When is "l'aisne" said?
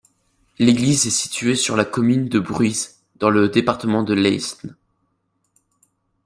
4.15-4.75